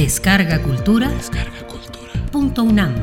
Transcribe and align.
Descarga 0.00 0.62
Cultura. 0.62 1.10
Descarga 1.10 1.66
Cultura. 1.66 2.10
Punto 2.32 2.62
UNAM. 2.62 2.94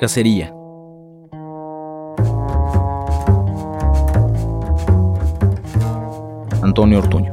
Cacería. 0.00 0.52
Antonio 6.60 6.98
Ortuño. 6.98 7.30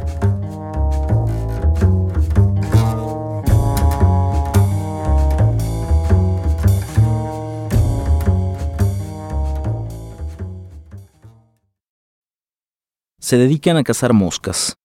Se 13.20 13.38
dedican 13.38 13.78
a 13.78 13.84
cazar 13.84 14.14
moscas. 14.14 14.78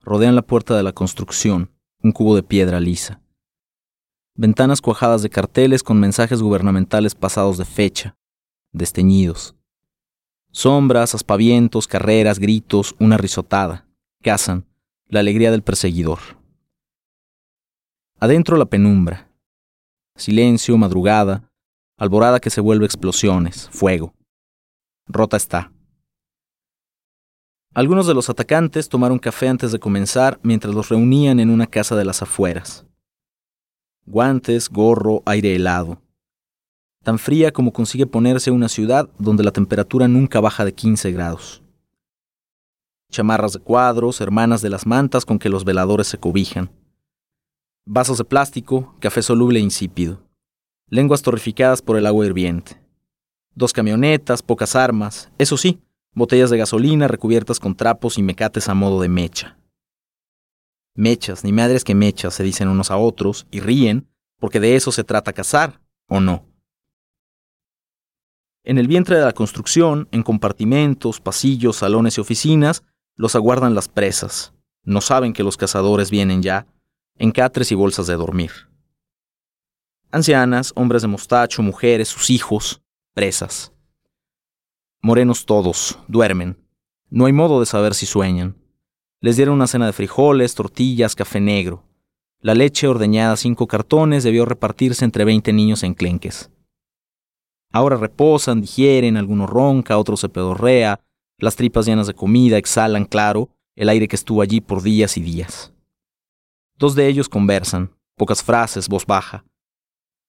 Rodean 0.00 0.34
la 0.34 0.40
puerta 0.40 0.74
de 0.76 0.82
la 0.82 0.92
construcción, 0.92 1.70
un 2.02 2.12
cubo 2.12 2.34
de 2.34 2.42
piedra 2.42 2.80
lisa. 2.80 3.20
Ventanas 4.34 4.80
cuajadas 4.80 5.20
de 5.22 5.28
carteles 5.28 5.82
con 5.82 6.00
mensajes 6.00 6.40
gubernamentales 6.40 7.14
pasados 7.14 7.58
de 7.58 7.66
fecha, 7.66 8.16
desteñidos. 8.72 9.54
Sombras, 10.52 11.14
aspavientos, 11.14 11.86
carreras, 11.86 12.38
gritos, 12.38 12.96
una 12.98 13.18
risotada. 13.18 13.86
Cazan, 14.22 14.66
la 15.06 15.20
alegría 15.20 15.50
del 15.50 15.62
perseguidor. 15.62 16.18
Adentro 18.18 18.56
la 18.56 18.66
penumbra. 18.66 19.30
Silencio, 20.16 20.78
madrugada, 20.78 21.50
alborada 21.98 22.40
que 22.40 22.48
se 22.48 22.62
vuelve 22.62 22.86
explosiones, 22.86 23.68
fuego. 23.70 24.14
Rota 25.06 25.36
está. 25.36 25.72
Algunos 27.72 28.08
de 28.08 28.14
los 28.14 28.28
atacantes 28.28 28.88
tomaron 28.88 29.20
café 29.20 29.48
antes 29.48 29.70
de 29.70 29.78
comenzar 29.78 30.40
mientras 30.42 30.74
los 30.74 30.88
reunían 30.88 31.38
en 31.38 31.50
una 31.50 31.68
casa 31.68 31.94
de 31.94 32.04
las 32.04 32.20
afueras. 32.20 32.84
Guantes, 34.06 34.68
gorro, 34.68 35.22
aire 35.24 35.54
helado. 35.54 36.02
Tan 37.04 37.20
fría 37.20 37.52
como 37.52 37.72
consigue 37.72 38.06
ponerse 38.06 38.50
una 38.50 38.68
ciudad 38.68 39.08
donde 39.18 39.44
la 39.44 39.52
temperatura 39.52 40.08
nunca 40.08 40.40
baja 40.40 40.64
de 40.64 40.74
15 40.74 41.12
grados. 41.12 41.62
Chamarras 43.12 43.52
de 43.52 43.60
cuadros, 43.60 44.20
hermanas 44.20 44.62
de 44.62 44.70
las 44.70 44.84
mantas 44.84 45.24
con 45.24 45.38
que 45.38 45.48
los 45.48 45.64
veladores 45.64 46.08
se 46.08 46.18
cobijan. 46.18 46.72
Vasos 47.86 48.18
de 48.18 48.24
plástico, 48.24 48.96
café 48.98 49.22
soluble 49.22 49.60
e 49.60 49.62
insípido. 49.62 50.20
Lenguas 50.88 51.22
torrificadas 51.22 51.82
por 51.82 51.96
el 51.96 52.06
agua 52.06 52.26
hirviente. 52.26 52.82
Dos 53.54 53.72
camionetas, 53.72 54.42
pocas 54.42 54.74
armas, 54.74 55.30
eso 55.38 55.56
sí, 55.56 55.80
botellas 56.14 56.50
de 56.50 56.58
gasolina 56.58 57.08
recubiertas 57.08 57.60
con 57.60 57.74
trapos 57.74 58.18
y 58.18 58.22
mecates 58.22 58.68
a 58.68 58.74
modo 58.74 59.00
de 59.00 59.08
mecha. 59.08 59.58
Mechas, 60.94 61.44
ni 61.44 61.52
madres 61.52 61.84
que 61.84 61.94
mechas, 61.94 62.34
se 62.34 62.42
dicen 62.42 62.68
unos 62.68 62.90
a 62.90 62.96
otros 62.96 63.46
y 63.50 63.60
ríen, 63.60 64.08
porque 64.38 64.60
de 64.60 64.76
eso 64.76 64.92
se 64.92 65.04
trata 65.04 65.32
cazar, 65.32 65.80
¿o 66.08 66.20
no? 66.20 66.44
En 68.64 68.76
el 68.76 68.88
vientre 68.88 69.16
de 69.16 69.24
la 69.24 69.32
construcción, 69.32 70.08
en 70.10 70.22
compartimentos, 70.22 71.20
pasillos, 71.20 71.76
salones 71.76 72.18
y 72.18 72.20
oficinas, 72.20 72.82
los 73.16 73.34
aguardan 73.34 73.74
las 73.74 73.88
presas. 73.88 74.52
No 74.82 75.00
saben 75.00 75.32
que 75.32 75.42
los 75.42 75.56
cazadores 75.56 76.10
vienen 76.10 76.42
ya, 76.42 76.66
en 77.16 77.32
catres 77.32 77.72
y 77.72 77.74
bolsas 77.74 78.06
de 78.06 78.16
dormir. 78.16 78.50
Ancianas, 80.10 80.72
hombres 80.74 81.02
de 81.02 81.08
mostacho, 81.08 81.62
mujeres, 81.62 82.08
sus 82.08 82.30
hijos, 82.30 82.82
presas. 83.14 83.72
Morenos 85.02 85.46
todos, 85.46 85.98
duermen. 86.08 86.58
No 87.08 87.24
hay 87.24 87.32
modo 87.32 87.58
de 87.60 87.64
saber 87.64 87.94
si 87.94 88.04
sueñan. 88.04 88.56
Les 89.22 89.36
dieron 89.36 89.54
una 89.54 89.66
cena 89.66 89.86
de 89.86 89.94
frijoles, 89.94 90.54
tortillas, 90.54 91.14
café 91.14 91.40
negro. 91.40 91.84
La 92.40 92.54
leche 92.54 92.86
ordeñada 92.86 93.36
cinco 93.36 93.66
cartones 93.66 94.24
debió 94.24 94.44
repartirse 94.44 95.06
entre 95.06 95.24
veinte 95.24 95.54
niños 95.54 95.84
enclenques. 95.84 96.50
Ahora 97.72 97.96
reposan, 97.96 98.60
digieren, 98.60 99.16
alguno 99.16 99.46
ronca, 99.46 99.96
otro 99.96 100.18
se 100.18 100.28
pedorrea, 100.28 101.00
las 101.38 101.56
tripas 101.56 101.86
llenas 101.86 102.06
de 102.06 102.14
comida 102.14 102.58
exhalan, 102.58 103.06
claro, 103.06 103.48
el 103.76 103.88
aire 103.88 104.06
que 104.06 104.16
estuvo 104.16 104.42
allí 104.42 104.60
por 104.60 104.82
días 104.82 105.16
y 105.16 105.22
días. 105.22 105.72
Dos 106.76 106.94
de 106.94 107.06
ellos 107.06 107.30
conversan, 107.30 107.96
pocas 108.16 108.42
frases, 108.42 108.86
voz 108.86 109.06
baja. 109.06 109.46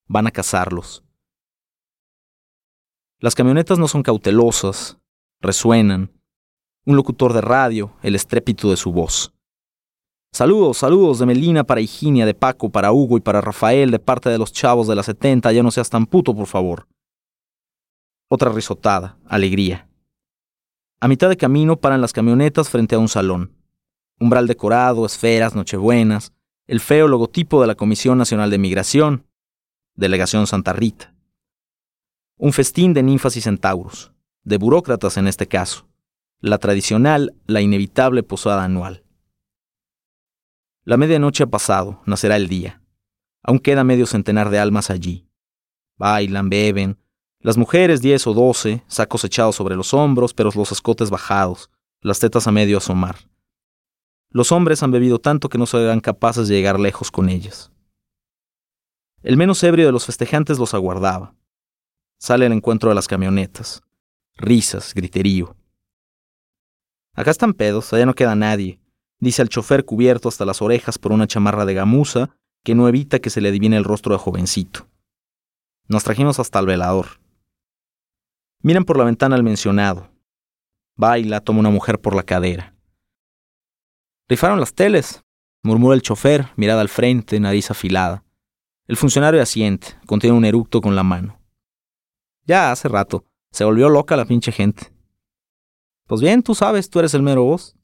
Van 0.08 0.28
a 0.28 0.32
cazarlos. 0.32 1.04
Las 3.22 3.36
camionetas 3.36 3.78
no 3.78 3.88
son 3.88 4.02
cautelosas, 4.02 4.98
resuenan. 5.42 6.12
Un 6.88 6.96
locutor 6.96 7.34
de 7.34 7.42
radio, 7.42 7.94
el 8.02 8.16
estrépito 8.16 8.72
de 8.72 8.78
su 8.78 8.92
voz. 8.92 9.32
Saludos, 10.34 10.80
saludos 10.80 11.20
de 11.20 11.28
Melina 11.28 11.64
para 11.64 11.82
Higinia, 11.82 12.26
de 12.26 12.34
Paco 12.34 12.72
para 12.72 12.92
Hugo 12.92 13.18
y 13.18 13.22
para 13.22 13.40
Rafael 13.40 13.92
de 13.92 14.00
parte 14.00 14.32
de 14.32 14.40
los 14.40 14.52
chavos 14.52 14.88
de 14.88 14.96
la 14.96 15.04
70, 15.04 15.52
ya 15.52 15.62
no 15.62 15.70
seas 15.70 15.92
tan 15.92 16.08
puto, 16.08 16.34
por 16.36 16.48
favor. 16.48 16.88
Otra 18.28 18.52
risotada, 18.52 19.20
alegría. 19.28 19.88
A 21.00 21.08
mitad 21.08 21.30
de 21.30 21.38
camino 21.38 21.78
paran 21.78 22.02
las 22.02 22.14
camionetas 22.14 22.70
frente 22.70 22.96
a 22.96 23.00
un 23.00 23.08
salón. 23.08 23.56
Umbral 24.20 24.48
decorado, 24.48 25.06
esferas, 25.06 25.54
nochebuenas, 25.54 26.34
el 26.66 26.80
feo 26.80 27.08
logotipo 27.08 27.62
de 27.62 27.68
la 27.68 27.76
Comisión 27.76 28.18
Nacional 28.18 28.50
de 28.50 28.58
Migración, 28.58 29.28
Delegación 29.96 30.48
Santa 30.48 30.74
Rita. 30.74 31.14
Un 32.44 32.54
festín 32.54 32.96
de 32.96 33.04
ninfas 33.04 33.38
y 33.38 33.42
centauros, 33.42 34.14
de 34.44 34.58
burócratas 34.58 35.16
en 35.18 35.28
este 35.28 35.48
caso, 35.48 35.88
la 36.40 36.58
tradicional, 36.58 37.36
la 37.46 37.62
inevitable 37.62 38.24
posada 38.24 38.64
anual. 38.64 39.04
La 40.84 40.98
medianoche 40.98 41.44
ha 41.44 41.48
pasado, 41.48 42.02
nacerá 42.08 42.38
el 42.38 42.48
día. 42.48 42.82
Aún 43.44 43.60
queda 43.60 43.84
medio 43.84 44.08
centenar 44.08 44.50
de 44.50 44.58
almas 44.58 44.90
allí. 44.90 45.30
Bailan, 45.98 46.50
beben, 46.50 46.98
las 47.42 47.58
mujeres 47.58 48.02
diez 48.02 48.26
o 48.26 48.34
doce, 48.34 48.84
sacos 48.88 49.24
echados 49.24 49.56
sobre 49.56 49.76
los 49.76 49.94
hombros, 49.94 50.34
pero 50.34 50.50
los 50.56 50.72
escotes 50.72 51.12
bajados, 51.12 51.70
las 52.02 52.18
tetas 52.18 52.48
a 52.48 52.52
medio 52.52 52.80
asomar. 52.80 53.18
Los 54.32 54.52
hombres 54.52 54.82
han 54.82 54.90
bebido 54.90 55.20
tanto 55.20 55.48
que 55.48 55.60
no 55.60 55.68
serán 55.68 56.00
capaces 56.00 56.48
de 56.48 56.56
llegar 56.56 56.80
lejos 56.80 57.12
con 57.12 57.30
ellas. 57.30 57.72
El 59.22 59.38
menos 59.38 59.64
ebrio 59.64 59.86
de 59.86 59.92
los 59.92 60.08
festejantes 60.08 60.58
los 60.58 60.74
aguardaba. 60.74 61.36
Sale 62.22 62.46
al 62.46 62.52
encuentro 62.52 62.90
de 62.90 62.94
las 62.94 63.08
camionetas. 63.08 63.82
Risas, 64.38 64.94
griterío. 64.94 65.56
Acá 67.16 67.32
están 67.32 67.56
pedos, 67.56 67.92
allá 67.94 68.06
no 68.06 68.14
queda 68.14 68.36
nadie, 68.36 68.80
dice 69.20 69.42
el 69.42 69.50
chofer 69.50 69.86
cubierto 69.86 70.30
hasta 70.30 70.46
las 70.46 70.62
orejas 70.62 71.00
por 71.00 71.14
una 71.14 71.26
chamarra 71.26 71.66
de 71.66 71.74
gamuza 71.74 72.30
que 72.64 72.76
no 72.76 72.88
evita 72.88 73.18
que 73.18 73.32
se 73.32 73.42
le 73.42 73.50
adivine 73.50 73.76
el 73.76 73.84
rostro 73.84 74.14
de 74.14 74.20
jovencito. 74.20 74.88
Nos 75.88 76.04
trajimos 76.04 76.38
hasta 76.38 76.60
el 76.60 76.68
velador. 76.68 77.08
Miran 78.62 78.86
por 78.86 79.00
la 79.00 79.06
ventana 79.06 79.36
al 79.36 79.42
mencionado. 79.42 80.12
Baila, 80.96 81.40
toma 81.40 81.62
una 81.62 81.72
mujer 81.72 82.00
por 82.00 82.16
la 82.16 82.22
cadera. 82.22 82.76
Rifaron 84.30 84.60
las 84.60 84.76
teles, 84.76 85.24
murmura 85.64 85.96
el 85.96 86.04
chofer, 86.04 86.50
mirada 86.56 86.82
al 86.82 86.90
frente, 86.90 87.40
nariz 87.40 87.72
afilada. 87.72 88.24
El 88.86 88.96
funcionario 88.96 89.42
asiente, 89.42 89.98
contiene 90.06 90.38
un 90.38 90.46
eructo 90.46 90.82
con 90.82 90.96
la 90.96 91.02
mano. 91.02 91.41
Ya 92.46 92.72
hace 92.72 92.88
rato. 92.88 93.26
Se 93.52 93.64
volvió 93.64 93.90
loca 93.90 94.16
la 94.16 94.26
pinche 94.26 94.52
gente. 94.52 94.94
Pues 96.08 96.22
bien, 96.22 96.44
tú 96.44 96.56
sabes, 96.56 96.90
tú 96.90 97.00
eres 97.00 97.14
el 97.14 97.22
mero 97.22 97.44
voz. 97.44 97.76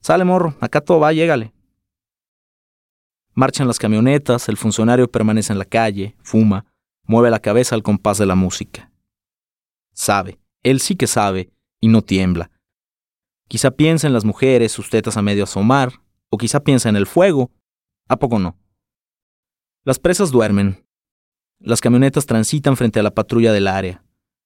Sale, 0.00 0.24
morro, 0.24 0.56
acá 0.60 0.80
todo 0.80 1.00
va, 1.00 1.12
llégale. 1.12 1.52
Marchan 3.34 3.66
las 3.66 3.78
camionetas, 3.78 4.48
el 4.48 4.56
funcionario 4.56 5.10
permanece 5.10 5.52
en 5.52 5.58
la 5.58 5.64
calle, 5.64 6.16
fuma, 6.22 6.66
mueve 7.04 7.30
la 7.30 7.38
cabeza 7.38 7.74
al 7.74 7.82
compás 7.82 8.18
de 8.18 8.26
la 8.26 8.34
música. 8.34 8.90
Sabe, 9.92 10.40
él 10.62 10.80
sí 10.80 10.96
que 10.96 11.06
sabe, 11.06 11.50
y 11.80 11.88
no 11.88 12.02
tiembla. 12.02 12.50
Quizá 13.48 13.70
piensa 13.70 14.06
en 14.06 14.12
las 14.12 14.24
mujeres, 14.24 14.72
sus 14.72 14.90
tetas 14.90 15.16
a 15.16 15.22
medio 15.22 15.44
asomar, 15.44 16.00
o 16.28 16.38
quizá 16.38 16.60
piensa 16.60 16.88
en 16.88 16.96
el 16.96 17.06
fuego. 17.06 17.50
¿A 18.08 18.16
poco 18.16 18.38
no? 18.38 18.56
Las 19.84 19.98
presas 19.98 20.30
duermen, 20.30 20.86
las 21.60 21.82
camionetas 21.82 22.24
transitan 22.24 22.76
frente 22.76 23.00
a 23.00 23.02
la 23.02 23.14
patrulla 23.14 23.52
del 23.52 23.68
área. 23.68 24.02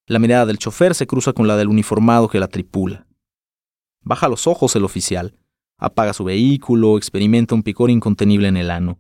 La 0.07 0.19
mirada 0.19 0.47
del 0.47 0.59
chofer 0.59 0.95
se 0.95 1.07
cruza 1.07 1.33
con 1.33 1.47
la 1.47 1.57
del 1.57 1.69
uniformado 1.69 2.29
que 2.29 2.41
la 2.41 2.49
tripula. 2.49 3.07
Baja 4.03 4.29
los 4.29 4.47
ojos 4.47 4.75
el 4.77 4.85
oficial, 4.85 5.35
apaga 5.79 6.13
su 6.13 6.25
vehículo, 6.25 6.99
experimenta 6.99 7.55
un 7.55 7.63
picor 7.63 7.91
incontenible 7.91 8.49
en 8.49 8.57
el 8.57 8.71
ano. 8.71 8.99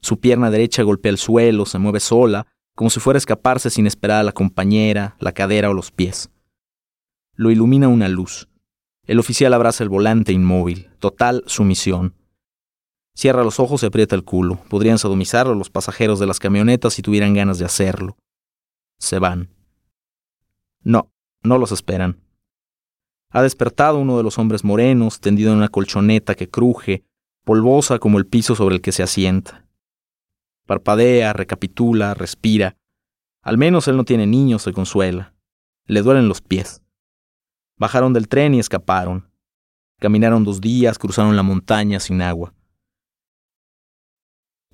Su 0.00 0.18
pierna 0.18 0.50
derecha 0.50 0.82
golpea 0.82 1.10
el 1.10 1.18
suelo, 1.18 1.64
se 1.64 1.78
mueve 1.78 2.00
sola, 2.00 2.48
como 2.74 2.90
si 2.90 2.98
fuera 2.98 3.16
a 3.16 3.18
escaparse 3.18 3.70
sin 3.70 3.86
esperar 3.86 4.20
a 4.20 4.24
la 4.24 4.32
compañera, 4.32 5.16
la 5.20 5.32
cadera 5.32 5.70
o 5.70 5.74
los 5.74 5.92
pies. 5.92 6.30
Lo 7.34 7.50
ilumina 7.50 7.88
una 7.88 8.08
luz. 8.08 8.48
El 9.06 9.20
oficial 9.20 9.54
abraza 9.54 9.84
el 9.84 9.90
volante 9.90 10.32
inmóvil, 10.32 10.90
total 10.98 11.44
sumisión. 11.46 12.14
Cierra 13.14 13.44
los 13.44 13.60
ojos 13.60 13.82
y 13.82 13.86
aprieta 13.86 14.16
el 14.16 14.24
culo. 14.24 14.58
Podrían 14.68 14.98
sodomizarlo 14.98 15.54
los 15.54 15.70
pasajeros 15.70 16.18
de 16.18 16.26
las 16.26 16.38
camionetas 16.38 16.94
si 16.94 17.02
tuvieran 17.02 17.34
ganas 17.34 17.58
de 17.58 17.64
hacerlo. 17.64 18.16
Se 18.98 19.18
van. 19.18 19.50
No, 20.82 21.12
no 21.42 21.58
los 21.58 21.72
esperan. 21.72 22.20
Ha 23.30 23.42
despertado 23.42 23.98
uno 23.98 24.16
de 24.16 24.22
los 24.22 24.38
hombres 24.38 24.64
morenos, 24.64 25.20
tendido 25.20 25.52
en 25.52 25.58
una 25.58 25.68
colchoneta 25.68 26.34
que 26.34 26.48
cruje, 26.48 27.04
polvosa 27.44 27.98
como 27.98 28.18
el 28.18 28.26
piso 28.26 28.54
sobre 28.54 28.76
el 28.76 28.80
que 28.80 28.92
se 28.92 29.02
asienta. 29.02 29.66
Parpadea, 30.66 31.32
recapitula, 31.32 32.14
respira. 32.14 32.76
Al 33.42 33.58
menos 33.58 33.88
él 33.88 33.96
no 33.96 34.04
tiene 34.04 34.26
niños, 34.26 34.62
se 34.62 34.72
consuela. 34.72 35.34
Le 35.86 36.02
duelen 36.02 36.28
los 36.28 36.40
pies. 36.40 36.82
Bajaron 37.76 38.12
del 38.12 38.28
tren 38.28 38.54
y 38.54 38.60
escaparon. 38.60 39.28
Caminaron 39.98 40.44
dos 40.44 40.60
días, 40.60 40.98
cruzaron 40.98 41.36
la 41.36 41.42
montaña 41.42 42.00
sin 42.00 42.22
agua. 42.22 42.54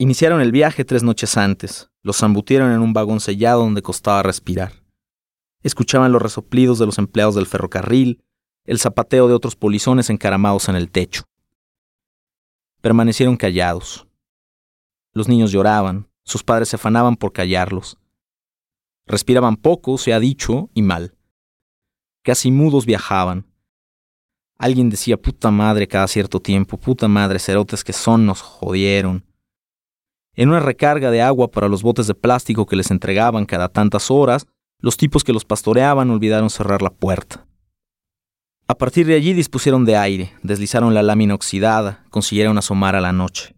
Iniciaron 0.00 0.40
el 0.40 0.52
viaje 0.52 0.84
tres 0.84 1.02
noches 1.02 1.36
antes. 1.36 1.90
Los 2.02 2.18
zambutieron 2.18 2.70
en 2.70 2.78
un 2.78 2.92
vagón 2.92 3.18
sellado 3.18 3.62
donde 3.62 3.82
costaba 3.82 4.22
respirar. 4.22 4.72
Escuchaban 5.64 6.12
los 6.12 6.22
resoplidos 6.22 6.78
de 6.78 6.86
los 6.86 6.98
empleados 6.98 7.34
del 7.34 7.46
ferrocarril, 7.46 8.22
el 8.64 8.78
zapateo 8.78 9.26
de 9.26 9.34
otros 9.34 9.56
polizones 9.56 10.08
encaramados 10.08 10.68
en 10.68 10.76
el 10.76 10.88
techo. 10.88 11.24
Permanecieron 12.80 13.36
callados. 13.36 14.06
Los 15.14 15.26
niños 15.26 15.50
lloraban, 15.50 16.08
sus 16.22 16.44
padres 16.44 16.68
se 16.68 16.76
afanaban 16.76 17.16
por 17.16 17.32
callarlos. 17.32 17.98
Respiraban 19.04 19.56
poco, 19.56 19.98
se 19.98 20.12
ha 20.12 20.20
dicho, 20.20 20.70
y 20.74 20.82
mal. 20.82 21.16
Casi 22.22 22.52
mudos 22.52 22.86
viajaban. 22.86 23.46
Alguien 24.58 24.90
decía 24.90 25.20
puta 25.20 25.50
madre 25.50 25.88
cada 25.88 26.06
cierto 26.06 26.40
tiempo, 26.40 26.76
puta 26.78 27.08
madre, 27.08 27.40
cerotes 27.40 27.82
que 27.82 27.92
son, 27.92 28.26
nos 28.26 28.42
jodieron. 28.42 29.24
En 30.38 30.50
una 30.50 30.60
recarga 30.60 31.10
de 31.10 31.20
agua 31.20 31.50
para 31.50 31.66
los 31.66 31.82
botes 31.82 32.06
de 32.06 32.14
plástico 32.14 32.64
que 32.64 32.76
les 32.76 32.92
entregaban 32.92 33.44
cada 33.44 33.68
tantas 33.68 34.08
horas, 34.08 34.46
los 34.80 34.96
tipos 34.96 35.24
que 35.24 35.32
los 35.32 35.44
pastoreaban 35.44 36.12
olvidaron 36.12 36.48
cerrar 36.48 36.80
la 36.80 36.90
puerta. 36.90 37.44
A 38.68 38.76
partir 38.76 39.04
de 39.04 39.14
allí 39.14 39.32
dispusieron 39.32 39.84
de 39.84 39.96
aire, 39.96 40.32
deslizaron 40.44 40.94
la 40.94 41.02
lámina 41.02 41.34
oxidada, 41.34 42.04
consiguieron 42.10 42.56
asomar 42.56 42.94
a 42.94 43.00
la 43.00 43.12
noche. 43.12 43.56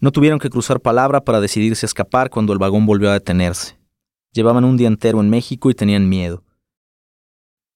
No 0.00 0.10
tuvieron 0.10 0.40
que 0.40 0.50
cruzar 0.50 0.80
palabra 0.80 1.20
para 1.20 1.40
decidirse 1.40 1.86
a 1.86 1.90
escapar 1.90 2.28
cuando 2.28 2.52
el 2.52 2.58
vagón 2.58 2.84
volvió 2.84 3.10
a 3.10 3.12
detenerse. 3.12 3.78
Llevaban 4.32 4.64
un 4.64 4.76
día 4.76 4.88
entero 4.88 5.20
en 5.20 5.30
México 5.30 5.70
y 5.70 5.74
tenían 5.74 6.08
miedo. 6.08 6.42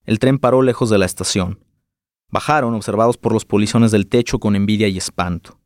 El 0.07 0.19
tren 0.19 0.41
paró 0.41 0.61
lejos 0.63 0.91
de 0.91 0.99
la 0.99 1.07
estación. 1.07 1.65
Bajaron, 2.33 2.75
observados 2.75 3.17
por 3.17 3.33
los 3.33 3.45
polizones 3.45 3.93
del 3.93 4.09
techo 4.09 4.41
con 4.41 4.57
envidia 4.57 4.89
y 4.89 4.99
espanto. 4.99 5.62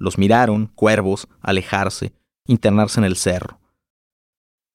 Los 0.00 0.16
miraron, 0.16 0.68
cuervos, 0.68 1.28
alejarse, 1.42 2.14
internarse 2.46 2.98
en 2.98 3.04
el 3.04 3.16
cerro. 3.16 3.60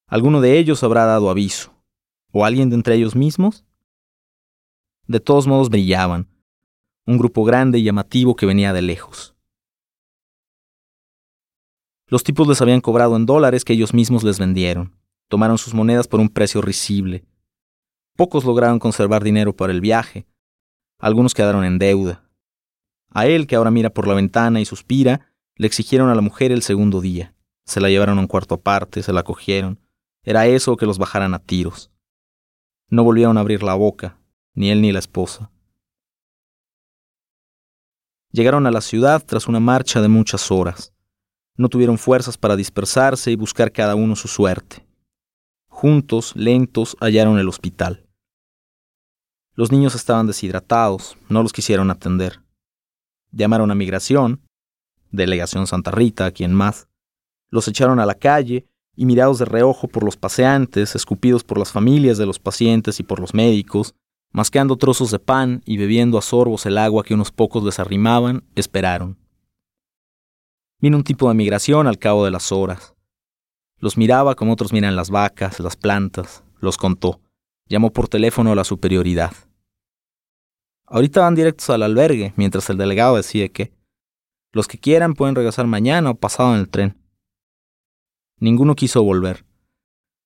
¿Alguno 0.07 0.39
de 0.39 0.59
ellos 0.59 0.83
habrá 0.83 1.05
dado 1.05 1.31
aviso? 1.31 1.73
¿O 2.31 2.45
alguien 2.45 2.69
de 2.69 2.75
entre 2.75 2.93
ellos 2.93 3.15
mismos? 3.15 3.65
De 5.07 5.19
todos 5.19 5.47
modos 5.47 5.69
brillaban, 5.69 6.29
un 7.07 7.17
grupo 7.17 7.43
grande 7.43 7.79
y 7.79 7.83
llamativo 7.83 8.35
que 8.35 8.45
venía 8.45 8.71
de 8.71 8.83
lejos. 8.83 9.35
Los 12.07 12.23
tipos 12.23 12.47
les 12.47 12.61
habían 12.61 12.81
cobrado 12.81 13.15
en 13.15 13.25
dólares 13.25 13.65
que 13.65 13.73
ellos 13.73 13.95
mismos 13.95 14.23
les 14.23 14.37
vendieron. 14.37 14.95
Tomaron 15.27 15.57
sus 15.57 15.73
monedas 15.73 16.07
por 16.07 16.19
un 16.19 16.29
precio 16.29 16.61
risible. 16.61 17.25
Pocos 18.15 18.45
lograron 18.45 18.77
conservar 18.77 19.23
dinero 19.23 19.55
para 19.55 19.73
el 19.73 19.81
viaje. 19.81 20.27
Algunos 20.99 21.33
quedaron 21.33 21.65
en 21.65 21.79
deuda. 21.79 22.24
A 23.15 23.27
él, 23.27 23.47
que 23.47 23.55
ahora 23.55 23.71
mira 23.71 23.91
por 23.91 24.09
la 24.09 24.13
ventana 24.13 24.59
y 24.59 24.65
suspira, 24.65 25.31
le 25.55 25.67
exigieron 25.67 26.09
a 26.09 26.15
la 26.15 26.21
mujer 26.21 26.51
el 26.51 26.61
segundo 26.61 26.99
día. 26.99 27.33
Se 27.63 27.79
la 27.79 27.87
llevaron 27.87 28.17
a 28.17 28.21
un 28.21 28.27
cuarto 28.27 28.55
aparte, 28.55 29.01
se 29.03 29.13
la 29.13 29.23
cogieron. 29.23 29.79
Era 30.21 30.47
eso 30.47 30.75
que 30.75 30.85
los 30.85 30.97
bajaran 30.97 31.33
a 31.33 31.39
tiros. 31.39 31.91
No 32.89 33.05
volvieron 33.05 33.37
a 33.37 33.39
abrir 33.39 33.63
la 33.63 33.73
boca, 33.73 34.19
ni 34.53 34.69
él 34.69 34.81
ni 34.81 34.91
la 34.91 34.99
esposa. 34.99 35.49
Llegaron 38.33 38.67
a 38.67 38.71
la 38.71 38.81
ciudad 38.81 39.23
tras 39.25 39.47
una 39.47 39.61
marcha 39.61 40.01
de 40.01 40.09
muchas 40.09 40.51
horas. 40.51 40.93
No 41.55 41.69
tuvieron 41.69 41.97
fuerzas 41.97 42.37
para 42.37 42.57
dispersarse 42.57 43.31
y 43.31 43.37
buscar 43.37 43.71
cada 43.71 43.95
uno 43.95 44.17
su 44.17 44.27
suerte. 44.27 44.85
Juntos, 45.69 46.35
lentos, 46.35 46.97
hallaron 46.99 47.39
el 47.39 47.47
hospital. 47.47 48.09
Los 49.53 49.71
niños 49.71 49.95
estaban 49.95 50.27
deshidratados, 50.27 51.17
no 51.29 51.41
los 51.43 51.53
quisieron 51.53 51.89
atender 51.91 52.44
llamaron 53.31 53.71
a 53.71 53.75
migración, 53.75 54.41
delegación 55.11 55.67
Santa 55.67 55.91
Rita, 55.91 56.31
quien 56.31 56.53
más, 56.53 56.87
los 57.49 57.67
echaron 57.67 57.99
a 57.99 58.05
la 58.05 58.15
calle 58.15 58.67
y 58.95 59.05
mirados 59.05 59.39
de 59.39 59.45
reojo 59.45 59.87
por 59.87 60.03
los 60.03 60.17
paseantes, 60.17 60.95
escupidos 60.95 61.43
por 61.43 61.57
las 61.57 61.71
familias 61.71 62.17
de 62.17 62.25
los 62.25 62.39
pacientes 62.39 62.99
y 62.99 63.03
por 63.03 63.19
los 63.19 63.33
médicos, 63.33 63.93
mascando 64.31 64.77
trozos 64.77 65.11
de 65.11 65.19
pan 65.19 65.61
y 65.65 65.77
bebiendo 65.77 66.17
a 66.17 66.21
sorbos 66.21 66.65
el 66.65 66.77
agua 66.77 67.03
que 67.03 67.13
unos 67.13 67.31
pocos 67.31 67.63
les 67.63 67.79
arrimaban, 67.79 68.43
esperaron. 68.55 69.17
Vino 70.79 70.97
un 70.97 71.03
tipo 71.03 71.27
de 71.29 71.35
migración 71.35 71.87
al 71.87 71.97
cabo 71.97 72.25
de 72.25 72.31
las 72.31 72.51
horas. 72.51 72.95
Los 73.79 73.97
miraba 73.97 74.35
como 74.35 74.53
otros 74.53 74.73
miran 74.73 74.95
las 74.95 75.09
vacas, 75.09 75.59
las 75.59 75.75
plantas, 75.75 76.43
los 76.59 76.77
contó. 76.77 77.21
Llamó 77.67 77.91
por 77.91 78.07
teléfono 78.07 78.51
a 78.51 78.55
la 78.55 78.63
superioridad. 78.63 79.31
Ahorita 80.87 81.21
van 81.21 81.33
directos 81.33 81.69
al 81.71 81.81
albergue, 81.81 82.33
mientras 82.35 82.69
el 82.69 82.77
delegado 82.77 83.15
decide 83.15 83.51
que 83.51 83.73
los 84.51 84.67
que 84.67 84.77
quieran 84.77 85.15
pueden 85.15 85.35
regresar 85.35 85.65
mañana 85.65 86.11
o 86.11 86.15
pasado 86.15 86.53
en 86.53 86.59
el 86.59 86.69
tren. 86.69 86.97
Ninguno 88.39 88.75
quiso 88.75 89.01
volver. 89.03 89.45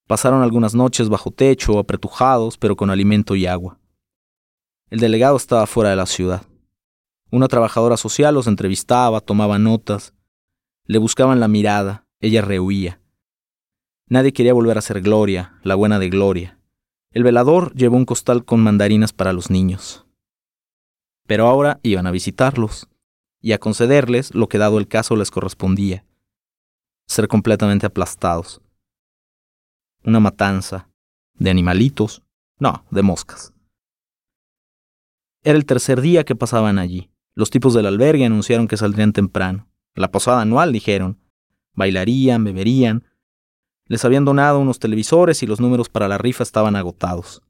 Pasaron 0.06 0.41
algunas 0.41 0.75
noches 0.75 1.07
bajo 1.07 1.31
techo, 1.31 1.79
apretujados, 1.79 2.57
pero 2.57 2.75
con 2.75 2.89
alimento 2.89 3.35
y 3.35 3.45
agua. 3.45 3.79
El 4.89 5.00
delegado 5.00 5.38
estaba 5.38 5.65
fuera 5.65 5.91
de 5.91 5.95
la 5.95 6.06
ciudad. 6.06 6.44
Una 7.31 7.47
trabajadora 7.47 7.95
social 7.95 8.33
los 8.33 8.47
entrevistaba, 8.47 9.21
tomaba 9.21 9.59
notas. 9.59 10.13
Le 10.85 10.97
buscaban 10.97 11.39
la 11.39 11.47
mirada, 11.47 12.06
ella 12.19 12.41
rehuía. 12.41 13.00
Nadie 14.07 14.33
quería 14.33 14.53
volver 14.53 14.77
a 14.77 14.81
ser 14.81 15.01
Gloria, 15.01 15.59
la 15.63 15.75
buena 15.75 16.00
de 16.00 16.09
Gloria. 16.09 16.59
El 17.11 17.23
velador 17.23 17.73
llevó 17.75 17.97
un 17.97 18.06
costal 18.06 18.44
con 18.44 18.59
mandarinas 18.61 19.13
para 19.13 19.31
los 19.31 19.49
niños 19.51 20.08
pero 21.30 21.45
ahora 21.45 21.80
iban 21.83 22.07
a 22.07 22.12
visitarlos 22.12 22.88
y 23.40 23.52
a 23.52 23.59
concederles 23.59 24.33
lo 24.33 24.50
que 24.50 24.57
dado 24.57 24.80
el 24.80 24.88
caso 24.88 25.16
les 25.16 25.30
correspondía, 25.30 26.04
ser 27.06 27.28
completamente 27.28 27.86
aplastados. 27.86 28.64
Una 30.04 30.19
matanza 30.19 30.90
de 31.36 31.52
animalitos, 31.52 32.24
no, 32.57 32.83
de 32.90 33.04
moscas. 33.04 33.54
Era 35.44 35.56
el 35.56 35.68
tercer 35.68 36.02
día 36.02 36.24
que 36.24 36.36
pasaban 36.36 36.80
allí. 36.80 37.12
Los 37.36 37.52
tipos 37.52 37.76
del 37.76 37.86
albergue 37.86 38.26
anunciaron 38.26 38.68
que 38.68 38.78
saldrían 38.78 39.14
temprano. 39.14 39.68
La 39.94 40.09
posada 40.09 40.42
anual, 40.42 40.74
dijeron. 40.74 41.19
Bailarían, 41.76 42.44
beberían. 42.44 43.04
Les 43.86 44.04
habían 44.04 44.26
donado 44.26 44.57
unos 44.57 44.80
televisores 44.80 45.44
y 45.44 45.45
los 45.45 45.59
números 45.59 45.90
para 45.90 46.07
la 46.07 46.18
rifa 46.18 46.42
estaban 46.42 46.76
agotados. 46.76 47.44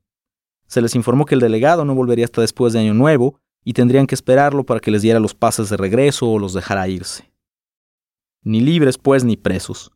Se 0.67 0.81
les 0.81 0.95
informó 0.95 1.25
que 1.25 1.35
el 1.35 1.41
delegado 1.41 1.85
no 1.85 1.95
volvería 1.95 2.25
hasta 2.25 2.41
después 2.41 2.73
de 2.73 2.79
Año 2.79 2.93
Nuevo 2.93 3.39
y 3.63 3.73
tendrían 3.73 4.07
que 4.07 4.15
esperarlo 4.15 4.65
para 4.65 4.79
que 4.79 4.91
les 4.91 5.01
diera 5.01 5.19
los 5.19 5.35
pases 5.35 5.69
de 5.69 5.77
regreso 5.77 6.29
o 6.29 6.39
los 6.39 6.53
dejara 6.53 6.87
irse. 6.87 7.31
Ni 8.43 8.61
libres, 8.61 8.97
pues, 8.97 9.23
ni 9.23 9.37
presos. 9.37 9.91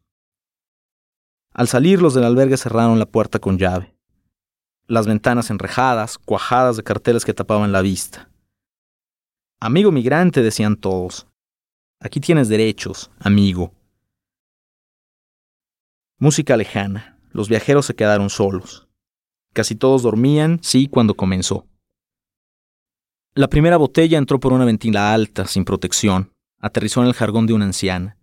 Al 1.54 1.68
salir, 1.68 2.02
los 2.02 2.14
del 2.14 2.26
albergue 2.26 2.58
cerraron 2.58 3.00
la 3.00 3.06
puerta 3.06 3.40
con 3.40 3.58
llave. 3.58 3.96
Las 4.88 5.08
ventanas 5.08 5.50
enrejadas, 5.50 6.18
cuajadas 6.18 6.78
de 6.78 6.84
carteles 6.84 7.26
que 7.26 7.34
tapaban 7.34 7.72
la 7.72 7.82
vista. 7.82 8.30
Amigo 9.60 9.92
migrante, 9.92 10.42
decían 10.42 10.76
todos. 10.76 11.28
Aquí 12.00 12.20
tienes 12.20 12.50
derechos, 12.50 13.12
amigo. 13.20 13.72
Música 16.18 16.58
lejana. 16.58 17.18
Los 17.32 17.50
viajeros 17.50 17.86
se 17.86 17.96
quedaron 17.96 18.30
solos. 18.30 18.88
Casi 19.54 19.76
todos 19.76 20.04
dormían, 20.04 20.60
sí, 20.62 20.88
cuando 20.88 21.16
comenzó. 21.16 21.66
La 23.36 23.48
primera 23.48 23.78
botella 23.78 24.20
entró 24.20 24.40
por 24.40 24.54
una 24.54 24.64
ventila 24.64 25.12
alta, 25.12 25.48
sin 25.48 25.66
protección. 25.66 26.36
Aterrizó 26.60 27.02
en 27.02 27.08
el 27.08 27.16
jargón 27.16 27.48
de 27.48 27.54
una 27.54 27.66
anciana. 27.66 28.16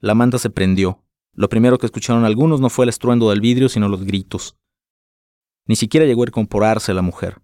La 0.00 0.14
manta 0.14 0.38
se 0.38 0.50
prendió. 0.50 1.02
Lo 1.32 1.48
primero 1.48 1.78
que 1.78 1.86
escucharon 1.86 2.26
algunos 2.26 2.60
no 2.60 2.68
fue 2.68 2.84
el 2.84 2.90
estruendo 2.90 3.30
del 3.30 3.40
vidrio, 3.40 3.70
sino 3.70 3.88
los 3.88 4.04
gritos. 4.04 4.58
Ni 5.66 5.76
siquiera 5.76 6.04
llegó 6.04 6.24
a 6.24 6.26
incorporarse 6.28 6.92
la 6.92 7.00
mujer. 7.00 7.40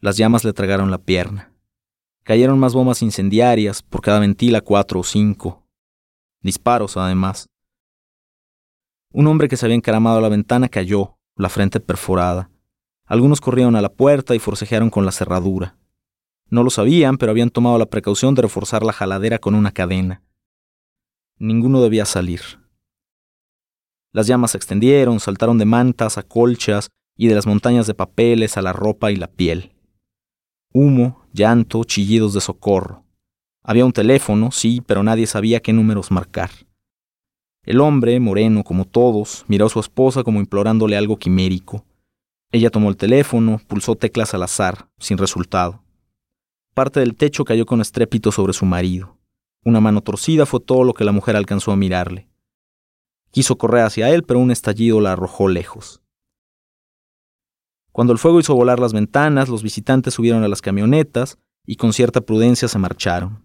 Las 0.00 0.16
llamas 0.16 0.44
le 0.44 0.54
tragaron 0.54 0.90
la 0.90 0.96
pierna. 0.96 1.52
Cayeron 2.22 2.58
más 2.58 2.72
bombas 2.72 3.02
incendiarias, 3.02 3.82
por 3.82 4.00
cada 4.00 4.18
ventila 4.18 4.62
cuatro 4.62 5.00
o 5.00 5.04
cinco. 5.04 5.68
Disparos, 6.40 6.96
además. 6.96 7.50
Un 9.12 9.26
hombre 9.26 9.48
que 9.48 9.58
se 9.58 9.66
había 9.66 9.76
encaramado 9.76 10.18
a 10.18 10.22
la 10.22 10.30
ventana 10.30 10.70
cayó, 10.70 11.18
la 11.36 11.50
frente 11.50 11.80
perforada. 11.80 12.50
Algunos 13.06 13.40
corrieron 13.40 13.76
a 13.76 13.80
la 13.80 13.92
puerta 13.92 14.34
y 14.34 14.38
forcejearon 14.38 14.90
con 14.90 15.04
la 15.06 15.12
cerradura. 15.12 15.76
No 16.50 16.62
lo 16.62 16.70
sabían, 16.70 17.18
pero 17.18 17.30
habían 17.30 17.50
tomado 17.50 17.78
la 17.78 17.86
precaución 17.86 18.34
de 18.34 18.42
reforzar 18.42 18.82
la 18.82 18.92
jaladera 18.92 19.38
con 19.38 19.54
una 19.54 19.72
cadena. 19.72 20.22
Ninguno 21.38 21.80
debía 21.80 22.04
salir. 22.04 22.40
Las 24.12 24.26
llamas 24.26 24.52
se 24.52 24.56
extendieron, 24.56 25.20
saltaron 25.20 25.58
de 25.58 25.66
mantas 25.66 26.18
a 26.18 26.22
colchas 26.22 26.88
y 27.16 27.28
de 27.28 27.34
las 27.34 27.46
montañas 27.46 27.86
de 27.86 27.94
papeles 27.94 28.56
a 28.56 28.62
la 28.62 28.72
ropa 28.72 29.12
y 29.12 29.16
la 29.16 29.28
piel. 29.28 29.72
Humo, 30.72 31.22
llanto, 31.32 31.84
chillidos 31.84 32.34
de 32.34 32.40
socorro. 32.40 33.04
Había 33.62 33.84
un 33.84 33.92
teléfono, 33.92 34.50
sí, 34.52 34.82
pero 34.86 35.02
nadie 35.02 35.26
sabía 35.26 35.60
qué 35.60 35.72
números 35.72 36.10
marcar. 36.10 36.50
El 37.62 37.80
hombre, 37.80 38.20
moreno 38.20 38.62
como 38.62 38.84
todos, 38.84 39.44
miró 39.48 39.66
a 39.66 39.70
su 39.70 39.80
esposa 39.80 40.22
como 40.22 40.40
implorándole 40.40 40.96
algo 40.96 41.18
quimérico. 41.18 41.84
Ella 42.52 42.70
tomó 42.70 42.88
el 42.90 42.96
teléfono, 42.96 43.60
pulsó 43.66 43.96
teclas 43.96 44.34
al 44.34 44.42
azar, 44.42 44.88
sin 44.98 45.18
resultado. 45.18 45.82
Parte 46.74 47.00
del 47.00 47.16
techo 47.16 47.44
cayó 47.44 47.66
con 47.66 47.80
estrépito 47.80 48.30
sobre 48.30 48.52
su 48.52 48.66
marido. 48.66 49.18
Una 49.64 49.80
mano 49.80 50.00
torcida 50.00 50.46
fue 50.46 50.60
todo 50.60 50.84
lo 50.84 50.94
que 50.94 51.04
la 51.04 51.12
mujer 51.12 51.34
alcanzó 51.36 51.72
a 51.72 51.76
mirarle. 51.76 52.28
Quiso 53.30 53.58
correr 53.58 53.84
hacia 53.84 54.10
él, 54.10 54.22
pero 54.22 54.38
un 54.38 54.50
estallido 54.50 55.00
la 55.00 55.12
arrojó 55.12 55.48
lejos. 55.48 56.00
Cuando 57.90 58.12
el 58.12 58.18
fuego 58.18 58.38
hizo 58.38 58.54
volar 58.54 58.78
las 58.78 58.92
ventanas, 58.92 59.48
los 59.48 59.62
visitantes 59.62 60.14
subieron 60.14 60.44
a 60.44 60.48
las 60.48 60.60
camionetas 60.60 61.38
y 61.64 61.76
con 61.76 61.92
cierta 61.92 62.20
prudencia 62.20 62.68
se 62.68 62.78
marcharon. 62.78 63.42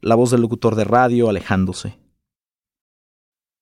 La 0.00 0.16
voz 0.16 0.32
del 0.32 0.40
locutor 0.40 0.74
de 0.74 0.84
radio 0.84 1.28
alejándose. 1.28 2.01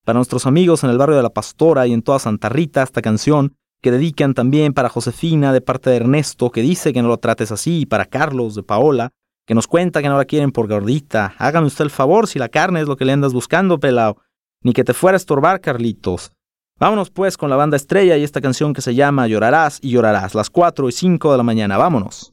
Para 0.05 0.19
nuestros 0.19 0.47
amigos 0.47 0.83
en 0.83 0.91
el 0.91 0.99
barrio 0.99 1.17
de 1.17 1.23
La 1.23 1.31
Pastora 1.31 1.87
y 1.87 1.93
en 1.93 2.03
toda 2.03 2.19
Santa 2.19 2.49
Rita, 2.49 2.83
esta 2.83 3.03
canción, 3.03 3.55
que 3.83 3.91
dedican 3.91 4.35
también 4.35 4.73
para 4.73 4.89
Josefina 4.89 5.53
de 5.53 5.61
parte 5.61 5.91
de 5.91 5.97
Ernesto, 5.97 6.51
que 6.51 6.63
dice 6.63 6.93
que 6.93 7.03
no 7.03 7.09
lo 7.09 7.19
trates 7.19 7.53
así, 7.53 7.81
y 7.81 7.87
para 7.87 8.07
Carlos 8.07 8.55
de 8.55 8.63
Paola, 8.63 9.11
que 9.47 9.55
nos 9.55 9.67
cuenta 9.67 10.01
que 10.01 10.09
no 10.09 10.17
la 10.17 10.25
quieren 10.25 10.53
por 10.53 10.69
gordita. 10.69 11.35
Hágame 11.39 11.67
usted 11.67 11.85
el 11.85 11.91
favor 11.91 12.29
si 12.29 12.39
la 12.39 12.49
carne 12.49 12.81
es 12.81 12.89
lo 12.89 12.97
que 12.97 13.05
le 13.05 13.13
andas 13.13 13.33
buscando, 13.33 13.79
pelao. 13.79 14.17
Ni 14.63 14.73
que 14.73 14.85
te 14.85 14.95
fuera 14.95 15.17
a 15.17 15.19
estorbar, 15.19 15.61
Carlitos. 15.61 16.33
Vámonos 16.79 17.11
pues 17.11 17.37
con 17.37 17.51
la 17.51 17.57
banda 17.57 17.77
estrella 17.77 18.17
y 18.17 18.23
esta 18.23 18.41
canción 18.41 18.73
que 18.73 18.81
se 18.81 18.95
llama 18.95 19.27
Llorarás 19.27 19.81
y 19.83 19.91
llorarás, 19.91 20.35
las 20.35 20.49
4 20.49 20.89
y 20.89 20.93
5 20.93 21.33
de 21.33 21.37
la 21.37 21.43
mañana. 21.43 21.77
Vámonos. 21.77 22.33